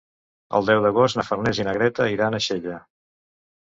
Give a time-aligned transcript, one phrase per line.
[0.59, 2.85] El deu d'agost na Farners i na Greta iran a Xella.